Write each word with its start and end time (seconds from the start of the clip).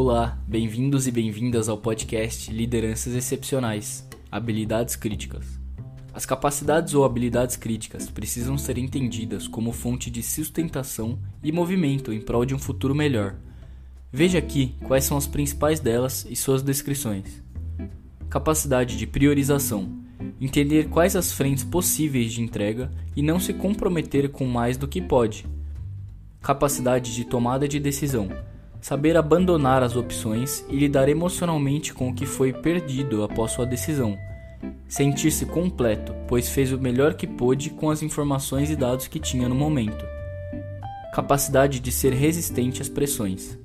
Olá, 0.00 0.38
bem-vindos 0.46 1.08
e 1.08 1.10
bem-vindas 1.10 1.68
ao 1.68 1.76
podcast 1.76 2.52
Lideranças 2.52 3.16
Excepcionais 3.16 4.08
Habilidades 4.30 4.94
Críticas. 4.94 5.58
As 6.14 6.24
capacidades 6.24 6.94
ou 6.94 7.04
habilidades 7.04 7.56
críticas 7.56 8.08
precisam 8.08 8.56
ser 8.56 8.78
entendidas 8.78 9.48
como 9.48 9.72
fonte 9.72 10.08
de 10.08 10.22
sustentação 10.22 11.18
e 11.42 11.50
movimento 11.50 12.12
em 12.12 12.20
prol 12.20 12.44
de 12.44 12.54
um 12.54 12.60
futuro 12.60 12.94
melhor. 12.94 13.40
Veja 14.12 14.38
aqui 14.38 14.76
quais 14.86 15.02
são 15.02 15.16
as 15.16 15.26
principais 15.26 15.80
delas 15.80 16.24
e 16.30 16.36
suas 16.36 16.62
descrições. 16.62 17.42
Capacidade 18.30 18.96
de 18.96 19.04
priorização 19.04 19.98
entender 20.40 20.88
quais 20.90 21.16
as 21.16 21.32
frentes 21.32 21.64
possíveis 21.64 22.32
de 22.32 22.40
entrega 22.40 22.88
e 23.16 23.20
não 23.20 23.40
se 23.40 23.52
comprometer 23.52 24.30
com 24.30 24.46
mais 24.46 24.76
do 24.76 24.86
que 24.86 25.02
pode. 25.02 25.44
Capacidade 26.40 27.16
de 27.16 27.24
tomada 27.24 27.66
de 27.66 27.80
decisão 27.80 28.28
saber 28.80 29.16
abandonar 29.16 29.82
as 29.82 29.96
opções 29.96 30.64
e 30.68 30.76
lidar 30.76 31.08
emocionalmente 31.08 31.92
com 31.92 32.08
o 32.08 32.14
que 32.14 32.26
foi 32.26 32.52
perdido 32.52 33.22
após 33.22 33.52
sua 33.52 33.66
decisão. 33.66 34.16
Sentir-se 34.88 35.46
completo, 35.46 36.14
pois 36.26 36.48
fez 36.48 36.72
o 36.72 36.78
melhor 36.78 37.14
que 37.14 37.26
pôde 37.26 37.70
com 37.70 37.90
as 37.90 38.02
informações 38.02 38.70
e 38.70 38.76
dados 38.76 39.06
que 39.06 39.20
tinha 39.20 39.48
no 39.48 39.54
momento. 39.54 40.04
Capacidade 41.12 41.80
de 41.80 41.92
ser 41.92 42.12
resistente 42.12 42.80
às 42.80 42.88
pressões, 42.88 43.58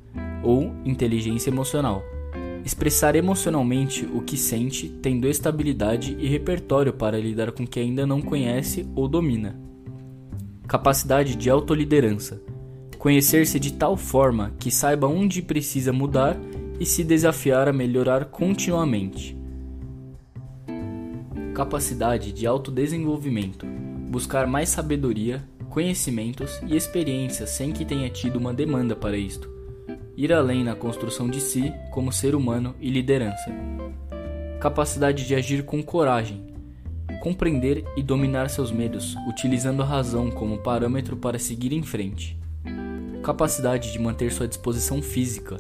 ou 0.44 0.74
inteligência 0.86 1.50
emocional. 1.50 2.04
Expressar 2.66 3.16
emocionalmente 3.16 4.06
o 4.06 4.22
que 4.22 4.38
sente, 4.38 4.90
tendo 5.02 5.28
estabilidade 5.28 6.16
e 6.20 6.28
repertório 6.28 6.94
para 6.94 7.20
lidar 7.20 7.52
com 7.52 7.64
o 7.64 7.68
que 7.68 7.80
ainda 7.80 8.06
não 8.06 8.22
conhece 8.22 8.88
ou 8.96 9.08
domina. 9.08 9.60
Capacidade 10.68 11.36
de 11.36 11.50
autoliderança 11.50 12.42
Conhecer-se 13.04 13.60
de 13.60 13.74
tal 13.74 13.98
forma 13.98 14.54
que 14.58 14.72
saiba 14.72 15.08
onde 15.08 15.42
precisa 15.42 15.92
mudar 15.92 16.38
e 16.80 16.86
se 16.86 17.04
desafiar 17.04 17.68
a 17.68 17.74
melhorar 17.74 18.24
continuamente. 18.24 19.38
Capacidade 21.54 22.32
de 22.32 22.48
autodesenvolvimento 22.48 23.66
buscar 24.10 24.48
mais 24.48 24.70
sabedoria, 24.70 25.44
conhecimentos 25.70 26.62
e 26.66 26.78
experiências 26.78 27.50
sem 27.50 27.74
que 27.74 27.84
tenha 27.84 28.10
tido 28.10 28.38
uma 28.38 28.54
demanda 28.54 28.96
para 28.96 29.18
isto. 29.18 29.50
Ir 30.16 30.32
além 30.32 30.64
na 30.64 30.74
construção 30.74 31.28
de 31.28 31.42
si 31.42 31.74
como 31.92 32.10
ser 32.10 32.34
humano 32.34 32.74
e 32.80 32.90
liderança. 32.90 33.52
Capacidade 34.62 35.28
de 35.28 35.36
agir 35.36 35.66
com 35.66 35.84
coragem, 35.84 36.42
compreender 37.22 37.84
e 37.98 38.02
dominar 38.02 38.50
seus 38.50 38.72
medos, 38.72 39.14
utilizando 39.28 39.82
a 39.82 39.86
razão 39.86 40.32
como 40.32 40.60
parâmetro 40.60 41.18
para 41.18 41.38
seguir 41.38 41.74
em 41.74 41.84
frente 41.84 42.42
capacidade 43.24 43.94
de 43.94 44.00
manter 44.00 44.34
sua 44.34 44.50
disposição 44.50 45.02
física, 45.02 45.58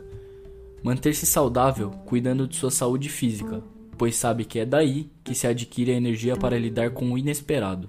manter-se 0.84 1.26
saudável 1.26 1.92
cuidando 2.06 2.46
de 2.46 2.58
sua 2.58 2.70
saúde 2.70 3.08
física, 3.08 3.64
pois 3.98 4.18
sabe 4.18 4.44
que 4.44 4.60
é 4.60 4.66
daí 4.66 5.10
que 5.24 5.34
se 5.34 5.48
adquire 5.48 5.92
a 5.92 5.96
energia 5.96 6.36
para 6.36 6.60
lidar 6.60 6.92
com 6.92 7.10
o 7.12 7.18
inesperado. 7.18 7.88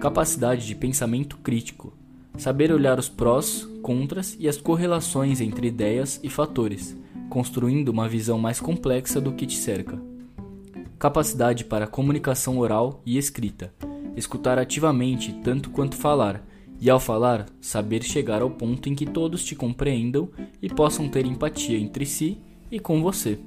Capacidade 0.00 0.64
de 0.68 0.76
pensamento 0.76 1.36
crítico, 1.38 1.92
saber 2.38 2.72
olhar 2.72 2.96
os 2.96 3.08
prós, 3.08 3.68
contras 3.82 4.36
e 4.38 4.48
as 4.48 4.56
correlações 4.56 5.40
entre 5.40 5.66
ideias 5.66 6.20
e 6.22 6.30
fatores, 6.30 6.96
construindo 7.28 7.88
uma 7.88 8.08
visão 8.08 8.38
mais 8.38 8.60
complexa 8.60 9.20
do 9.20 9.32
que 9.32 9.46
te 9.46 9.56
cerca. 9.56 10.00
Capacidade 10.96 11.64
para 11.64 11.88
comunicação 11.88 12.58
oral 12.58 13.02
e 13.04 13.18
escrita, 13.18 13.74
escutar 14.16 14.60
ativamente 14.60 15.32
tanto 15.42 15.70
quanto 15.70 15.96
falar 15.96 16.46
e 16.80 16.88
ao 16.88 16.98
falar, 16.98 17.46
saber 17.60 18.02
chegar 18.02 18.40
ao 18.40 18.50
ponto 18.50 18.88
em 18.88 18.94
que 18.94 19.04
todos 19.04 19.44
te 19.44 19.54
compreendam 19.54 20.30
e 20.62 20.68
possam 20.68 21.08
ter 21.08 21.26
empatia 21.26 21.78
entre 21.78 22.06
si 22.06 22.38
e 22.70 22.80
com 22.80 23.02
você. 23.02 23.38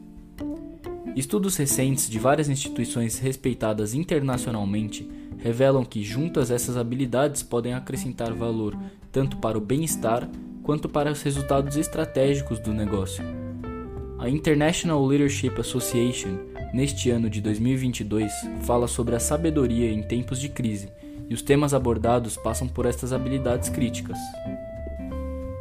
Estudos 1.16 1.56
recentes 1.56 2.10
de 2.10 2.20
várias 2.20 2.48
instituições 2.48 3.18
respeitadas 3.18 3.94
internacionalmente 3.94 5.10
revelam 5.38 5.84
que 5.84 6.04
juntas 6.04 6.52
essas 6.52 6.78
habilidades 6.78 7.42
podem 7.42 7.74
acrescentar 7.74 8.34
valor 8.34 8.78
tanto 9.12 9.38
para 9.38 9.58
o 9.58 9.62
bem-estar 9.62 10.30
quanto 10.62 10.88
para 10.88 11.12
os 11.12 11.22
resultados 11.22 11.76
estratégicos 11.76 12.60
do 12.60 12.74
negócio. 12.74 13.24
A 14.18 14.30
International 14.30 15.06
Leadership 15.06 15.60
Association, 15.60 16.38
neste 16.74 17.10
ano 17.10 17.30
de 17.30 17.42
2022, 17.42 18.32
fala 18.62 18.88
sobre 18.88 19.16
a 19.16 19.20
sabedoria 19.20 19.92
em 19.92 20.02
tempos 20.02 20.40
de 20.40 20.50
crise 20.50 20.90
e 21.30 21.34
os 21.34 21.42
temas 21.42 21.74
abordados 21.74 22.38
passam 22.38 22.68
por 22.68 22.86
estas 22.86 23.14
habilidades 23.14 23.70
críticas. 23.70 24.18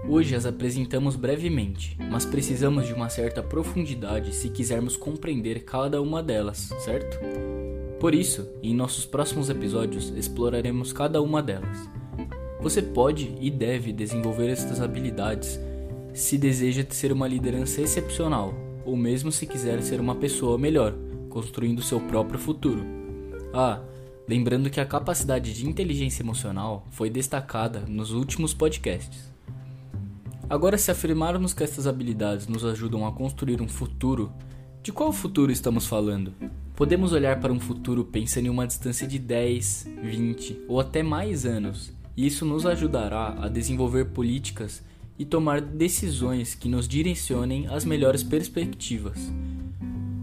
Hoje 0.08 0.34
as 0.34 0.44
apresentamos 0.44 1.16
brevemente, 1.16 1.96
mas 2.10 2.26
precisamos 2.26 2.86
de 2.86 2.92
uma 2.92 3.08
certa 3.08 3.42
profundidade 3.42 4.34
se 4.34 4.48
quisermos 4.48 4.96
compreender 4.96 5.64
cada 5.64 6.02
uma 6.02 6.22
delas, 6.22 6.70
certo? 6.80 7.18
Por 7.98 8.14
isso, 8.14 8.48
em 8.62 8.74
nossos 8.74 9.06
próximos 9.06 9.48
episódios 9.48 10.12
exploraremos 10.16 10.92
cada 10.92 11.22
uma 11.22 11.42
delas. 11.42 11.88
Você 12.60 12.82
pode 12.82 13.34
e 13.40 13.50
deve 13.50 13.92
desenvolver 13.92 14.48
estas 14.48 14.80
habilidades 14.80 15.58
se 16.12 16.36
deseja 16.36 16.84
ser 16.90 17.12
uma 17.12 17.26
liderança 17.26 17.80
excepcional, 17.80 18.54
ou 18.84 18.96
mesmo 18.96 19.32
se 19.32 19.46
quiser 19.46 19.82
ser 19.82 20.00
uma 20.00 20.14
pessoa 20.14 20.58
melhor, 20.58 20.94
construindo 21.30 21.80
seu 21.80 22.00
próprio 22.00 22.38
futuro. 22.38 22.84
Ah, 23.54 23.80
Lembrando 24.28 24.70
que 24.70 24.80
a 24.80 24.86
capacidade 24.86 25.52
de 25.52 25.66
inteligência 25.66 26.22
emocional 26.22 26.86
foi 26.90 27.10
destacada 27.10 27.80
nos 27.80 28.12
últimos 28.12 28.54
podcasts. 28.54 29.32
Agora, 30.48 30.78
se 30.78 30.90
afirmarmos 30.90 31.52
que 31.52 31.64
estas 31.64 31.86
habilidades 31.86 32.46
nos 32.46 32.64
ajudam 32.64 33.06
a 33.06 33.12
construir 33.12 33.60
um 33.60 33.68
futuro, 33.68 34.32
de 34.82 34.92
qual 34.92 35.12
futuro 35.12 35.50
estamos 35.50 35.86
falando? 35.86 36.32
Podemos 36.76 37.12
olhar 37.12 37.40
para 37.40 37.52
um 37.52 37.58
futuro 37.58 38.04
pensando 38.04 38.46
em 38.46 38.50
uma 38.50 38.66
distância 38.66 39.06
de 39.06 39.18
10, 39.18 39.88
20 40.02 40.62
ou 40.68 40.78
até 40.78 41.02
mais 41.02 41.44
anos, 41.44 41.92
e 42.16 42.26
isso 42.26 42.44
nos 42.44 42.64
ajudará 42.64 43.36
a 43.40 43.48
desenvolver 43.48 44.06
políticas 44.06 44.82
e 45.18 45.24
tomar 45.24 45.60
decisões 45.60 46.54
que 46.54 46.68
nos 46.68 46.86
direcionem 46.86 47.66
às 47.68 47.84
melhores 47.84 48.22
perspectivas. 48.22 49.18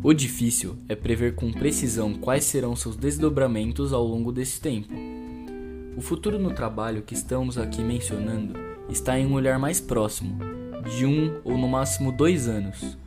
O 0.02 0.14
difícil 0.14 0.78
é 0.88 0.96
prever 0.96 1.36
com 1.36 1.52
precisão 1.52 2.14
quais 2.14 2.46
serão 2.46 2.74
seus 2.74 2.96
desdobramentos 2.96 3.92
ao 3.92 4.06
longo 4.06 4.32
desse 4.32 4.62
tempo. 4.62 4.94
O 5.98 6.00
futuro 6.00 6.40
no 6.40 6.54
trabalho 6.54 7.02
que 7.02 7.14
estamos 7.14 7.58
aqui 7.58 7.82
mencionando 7.82 8.54
está 8.88 9.20
em 9.20 9.26
um 9.26 9.34
olhar 9.34 9.60
mais 9.60 9.82
próximo, 9.82 10.40
de 10.96 11.06
um 11.06 11.42
ou 11.44 11.58
no 11.58 11.68
máximo 11.68 12.14
dois 12.14 12.48
anos. 12.48 12.98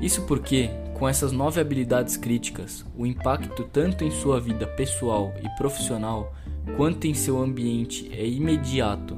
Isso 0.00 0.22
porque, 0.22 0.68
com 0.94 1.08
essas 1.08 1.30
nove 1.30 1.60
habilidades 1.60 2.16
críticas, 2.16 2.84
o 2.98 3.06
impacto 3.06 3.62
tanto 3.72 4.02
em 4.02 4.10
sua 4.10 4.40
vida 4.40 4.66
pessoal 4.66 5.32
e 5.44 5.48
profissional 5.56 6.34
quanto 6.76 7.06
em 7.06 7.14
seu 7.14 7.40
ambiente 7.40 8.10
é 8.12 8.26
imediato. 8.26 9.16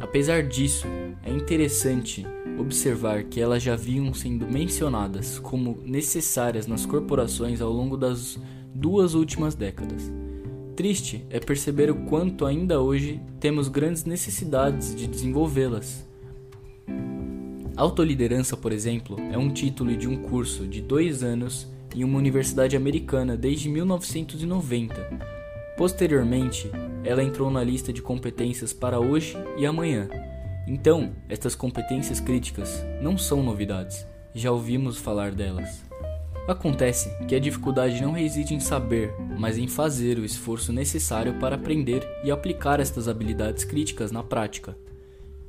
Apesar 0.00 0.42
disso, 0.42 0.86
é 1.22 1.30
interessante 1.30 2.26
observar 2.58 3.24
que 3.24 3.40
elas 3.40 3.62
já 3.62 3.76
vinham 3.76 4.12
sendo 4.14 4.46
mencionadas 4.46 5.38
como 5.38 5.78
necessárias 5.84 6.66
nas 6.66 6.86
corporações 6.86 7.60
ao 7.60 7.72
longo 7.72 7.96
das 7.96 8.38
duas 8.74 9.14
últimas 9.14 9.54
décadas. 9.54 10.12
Triste 10.76 11.24
é 11.30 11.38
perceber 11.38 11.90
o 11.90 12.04
quanto 12.06 12.44
ainda 12.44 12.80
hoje 12.80 13.20
temos 13.38 13.68
grandes 13.68 14.04
necessidades 14.04 14.94
de 14.94 15.06
desenvolvê-las. 15.06 16.04
Autoliderança, 17.76 18.56
por 18.56 18.72
exemplo, 18.72 19.16
é 19.32 19.38
um 19.38 19.50
título 19.50 19.96
de 19.96 20.08
um 20.08 20.16
curso 20.16 20.66
de 20.66 20.80
dois 20.80 21.22
anos 21.22 21.66
em 21.94 22.02
uma 22.02 22.18
universidade 22.18 22.76
americana 22.76 23.36
desde 23.36 23.68
1990. 23.68 24.94
Posteriormente, 25.76 26.70
ela 27.04 27.22
entrou 27.22 27.50
na 27.50 27.62
lista 27.62 27.92
de 27.92 28.02
competências 28.02 28.72
para 28.72 28.98
hoje 28.98 29.36
e 29.56 29.66
amanhã 29.66 30.08
então, 30.66 31.12
estas 31.28 31.54
competências 31.54 32.20
críticas 32.20 32.84
não 33.02 33.18
são 33.18 33.42
novidades, 33.42 34.06
já 34.34 34.50
ouvimos 34.50 34.96
falar 34.96 35.32
delas. 35.32 35.84
Acontece 36.48 37.10
que 37.26 37.34
a 37.34 37.38
dificuldade 37.38 38.02
não 38.02 38.12
reside 38.12 38.54
em 38.54 38.60
saber, 38.60 39.14
mas 39.38 39.56
em 39.56 39.66
fazer 39.66 40.18
o 40.18 40.24
esforço 40.24 40.72
necessário 40.72 41.38
para 41.38 41.54
aprender 41.56 42.06
e 42.22 42.30
aplicar 42.30 42.80
estas 42.80 43.08
habilidades 43.08 43.64
críticas 43.64 44.10
na 44.10 44.22
prática. 44.22 44.76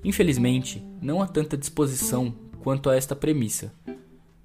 Infelizmente, 0.04 0.86
não 1.02 1.22
há 1.22 1.28
tanta 1.28 1.58
disposição 1.58 2.34
quanto 2.62 2.90
a 2.90 2.96
esta 2.96 3.16
premissa. 3.16 3.74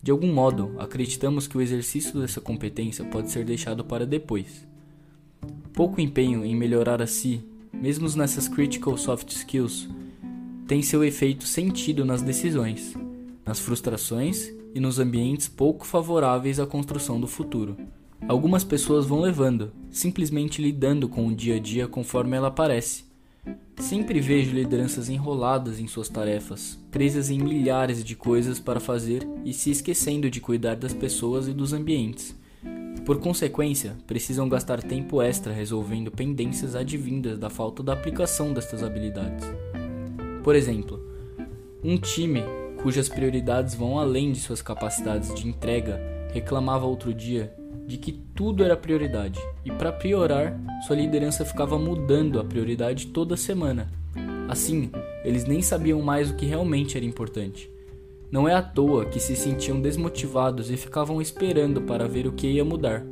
De 0.02 0.11
algum 0.11 0.32
modo, 0.32 0.75
acreditamos 0.78 1.46
que 1.46 1.58
o 1.58 1.61
exercício 1.61 2.20
dessa 2.20 2.40
competência 2.40 3.05
pode 3.05 3.31
ser 3.31 3.44
deixado 3.44 3.84
para 3.84 4.06
depois. 4.06 4.67
Pouco 5.72 6.00
empenho 6.00 6.44
em 6.44 6.56
melhorar 6.56 7.02
a 7.02 7.06
si, 7.06 7.44
mesmo 7.72 8.08
nessas 8.17 8.49
critical 8.49 8.96
soft 8.96 9.31
skills, 9.31 9.88
tem 10.70 10.82
seu 10.82 11.02
efeito 11.02 11.49
sentido 11.49 12.05
nas 12.05 12.22
decisões, 12.22 12.94
nas 13.44 13.58
frustrações 13.58 14.55
e 14.72 14.78
nos 14.78 15.00
ambientes 15.00 15.49
pouco 15.49 15.84
favoráveis 15.84 16.61
à 16.61 16.67
construção 16.67 17.20
do 17.20 17.26
futuro. 17.26 17.76
Algumas 18.28 18.62
pessoas 18.62 19.05
vão 19.05 19.20
levando, 19.20 19.72
simplesmente 19.90 20.62
lidando 20.62 21.08
com 21.08 21.26
o 21.26 21.34
dia 21.34 21.56
a 21.56 21.58
dia 21.58 21.88
conforme 21.88 22.37
ela 22.37 22.46
aparece, 22.46 23.02
Sempre 23.81 24.20
vejo 24.20 24.52
lideranças 24.52 25.08
enroladas 25.08 25.81
em 25.81 25.88
suas 25.88 26.08
tarefas, 26.08 26.78
presas 26.90 27.31
em 27.31 27.40
milhares 27.40 28.05
de 28.05 28.14
coisas 28.14 28.61
para 28.61 28.78
fazer 28.78 29.26
e 29.44 29.52
se 29.52 29.70
esquecendo 29.70 30.31
de 30.31 30.40
cuidar 30.40 30.76
das 30.76 30.93
pessoas 30.93 31.49
e 31.49 31.52
dos 31.52 31.72
ambientes. 31.72 32.37
Por 33.05 33.19
consequência, 33.19 33.96
precisam 34.06 34.49
gastar 34.49 34.82
tempo 34.82 35.20
extra 35.20 35.52
resolvendo 35.52 36.12
pendências 36.12 36.76
advindas 36.76 37.38
da 37.38 37.50
falta 37.50 37.82
da 37.82 37.94
aplicação 37.94 38.52
destas 38.52 38.84
habilidades. 38.84 39.49
Por 40.42 40.54
exemplo, 40.54 41.00
um 41.82 41.96
time 41.96 42.42
cujas 42.82 43.08
prioridades 43.08 43.75
vão 43.75 43.98
além 43.98 44.32
de 44.32 44.40
suas 44.40 44.62
capacidades 44.62 45.34
de 45.34 45.46
entrega 45.46 46.00
reclamava 46.32 46.87
outro 46.87 47.12
dia 47.12 47.54
de 47.87 47.96
que 47.96 48.12
tudo 48.12 48.62
era 48.62 48.76
prioridade 48.76 49.40
e, 49.64 49.70
para 49.70 49.92
piorar, 49.92 50.58
sua 50.87 50.96
liderança 50.96 51.44
ficava 51.44 51.78
mudando 51.78 52.38
a 52.38 52.44
prioridade 52.44 53.08
toda 53.08 53.37
semana. 53.37 53.90
Assim, 54.48 54.90
eles 55.25 55.44
nem 55.44 55.60
sabiam 55.60 56.00
mais 56.00 56.31
o 56.31 56.34
que 56.34 56.46
realmente 56.46 56.96
era 56.96 57.04
importante. 57.04 57.70
Não 58.31 58.48
é 58.48 58.54
à 58.54 58.62
toa 58.62 59.06
que 59.06 59.19
se 59.19 59.34
sentiam 59.34 59.81
desmotivados 59.81 60.70
e 60.70 60.76
ficavam 60.76 61.20
esperando 61.20 61.82
para 61.82 62.06
ver 62.06 62.28
o 62.28 62.32
que 62.32 62.46
ia 62.46 62.64
mudar, 62.64 63.04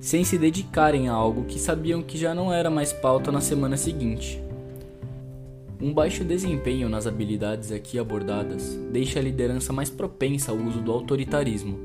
sem 0.00 0.24
se 0.24 0.36
dedicarem 0.36 1.08
a 1.08 1.12
algo 1.12 1.44
que 1.44 1.58
sabiam 1.58 2.02
que 2.02 2.18
já 2.18 2.34
não 2.34 2.52
era 2.52 2.68
mais 2.68 2.92
pauta 2.92 3.30
na 3.30 3.40
semana 3.40 3.76
seguinte. 3.76 4.43
Um 5.80 5.92
baixo 5.92 6.24
desempenho 6.24 6.88
nas 6.88 7.06
habilidades 7.06 7.72
aqui 7.72 7.98
abordadas 7.98 8.78
deixa 8.92 9.18
a 9.18 9.22
liderança 9.22 9.72
mais 9.72 9.90
propensa 9.90 10.52
ao 10.52 10.58
uso 10.58 10.80
do 10.80 10.92
autoritarismo. 10.92 11.78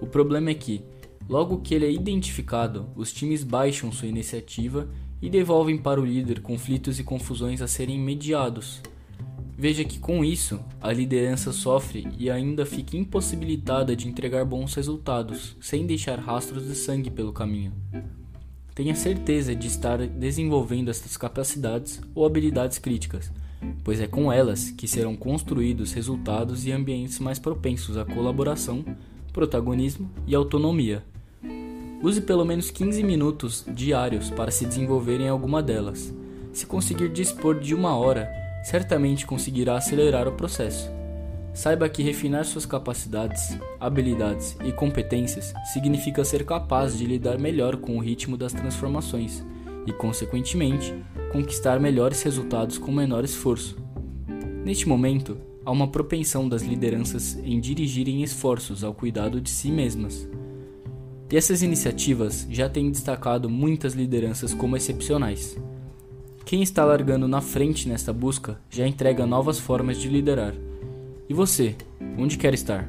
O 0.00 0.06
problema 0.06 0.50
é 0.50 0.54
que, 0.54 0.82
logo 1.28 1.60
que 1.60 1.74
ele 1.74 1.86
é 1.86 1.92
identificado, 1.92 2.88
os 2.96 3.12
times 3.12 3.44
baixam 3.44 3.92
sua 3.92 4.08
iniciativa 4.08 4.88
e 5.20 5.28
devolvem 5.28 5.76
para 5.78 6.00
o 6.00 6.04
líder 6.04 6.40
conflitos 6.40 6.98
e 6.98 7.04
confusões 7.04 7.62
a 7.62 7.68
serem 7.68 7.98
mediados. 7.98 8.80
Veja 9.56 9.84
que 9.84 9.98
com 9.98 10.24
isso, 10.24 10.60
a 10.80 10.92
liderança 10.92 11.52
sofre 11.52 12.08
e 12.18 12.28
ainda 12.28 12.66
fica 12.66 12.96
impossibilitada 12.96 13.94
de 13.94 14.08
entregar 14.08 14.44
bons 14.44 14.74
resultados, 14.74 15.56
sem 15.60 15.86
deixar 15.86 16.18
rastros 16.18 16.66
de 16.66 16.74
sangue 16.74 17.10
pelo 17.10 17.32
caminho. 17.32 17.72
Tenha 18.74 18.94
certeza 18.96 19.54
de 19.54 19.68
estar 19.68 19.98
desenvolvendo 20.04 20.90
estas 20.90 21.16
capacidades 21.16 22.00
ou 22.12 22.26
habilidades 22.26 22.76
críticas, 22.76 23.30
pois 23.84 24.00
é 24.00 24.08
com 24.08 24.32
elas 24.32 24.70
que 24.70 24.88
serão 24.88 25.14
construídos 25.14 25.92
resultados 25.92 26.66
e 26.66 26.72
ambientes 26.72 27.20
mais 27.20 27.38
propensos 27.38 27.96
à 27.96 28.04
colaboração, 28.04 28.84
protagonismo 29.32 30.10
e 30.26 30.34
autonomia. 30.34 31.04
Use 32.02 32.20
pelo 32.20 32.44
menos 32.44 32.68
15 32.70 33.02
minutos 33.04 33.64
diários 33.68 34.28
para 34.28 34.50
se 34.50 34.66
desenvolver 34.66 35.20
em 35.20 35.28
alguma 35.28 35.62
delas. 35.62 36.12
Se 36.52 36.66
conseguir 36.66 37.10
dispor 37.10 37.60
de 37.60 37.76
uma 37.76 37.96
hora, 37.96 38.28
certamente 38.64 39.24
conseguirá 39.24 39.76
acelerar 39.76 40.26
o 40.26 40.32
processo. 40.32 40.90
Saiba 41.54 41.88
que 41.88 42.02
refinar 42.02 42.44
suas 42.44 42.66
capacidades, 42.66 43.56
habilidades 43.78 44.56
e 44.64 44.72
competências 44.72 45.54
significa 45.72 46.24
ser 46.24 46.44
capaz 46.44 46.98
de 46.98 47.06
lidar 47.06 47.38
melhor 47.38 47.76
com 47.76 47.96
o 47.96 48.00
ritmo 48.00 48.36
das 48.36 48.52
transformações 48.52 49.44
e, 49.86 49.92
consequentemente, 49.92 50.92
conquistar 51.30 51.78
melhores 51.78 52.20
resultados 52.22 52.76
com 52.76 52.90
menor 52.90 53.22
esforço. 53.22 53.76
Neste 54.64 54.88
momento, 54.88 55.38
há 55.64 55.70
uma 55.70 55.86
propensão 55.86 56.48
das 56.48 56.62
lideranças 56.62 57.38
em 57.44 57.60
dirigirem 57.60 58.24
esforços 58.24 58.82
ao 58.82 58.92
cuidado 58.92 59.40
de 59.40 59.48
si 59.48 59.70
mesmas. 59.70 60.28
E 61.30 61.36
essas 61.36 61.62
iniciativas 61.62 62.46
já 62.48 62.68
têm 62.68 62.90
destacado 62.90 63.50
muitas 63.50 63.92
lideranças 63.92 64.54
como 64.54 64.76
excepcionais. 64.76 65.56
Quem 66.44 66.62
está 66.62 66.84
largando 66.84 67.26
na 67.26 67.40
frente 67.40 67.88
nesta 67.88 68.12
busca 68.12 68.60
já 68.70 68.86
entrega 68.86 69.26
novas 69.26 69.58
formas 69.58 70.00
de 70.00 70.08
liderar. 70.08 70.54
E 71.28 71.34
você, 71.34 71.74
onde 72.18 72.36
quer 72.36 72.52
estar? 72.54 72.88